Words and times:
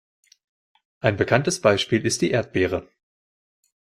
Ein 1.01 1.15
bekanntes 1.15 1.61
Beispiel 1.61 2.07
ist 2.07 2.23
die 2.23 2.31
Erdbeere. 2.31 2.89